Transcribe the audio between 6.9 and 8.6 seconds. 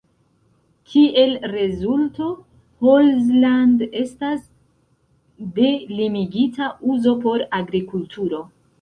uzo por agrikulturo.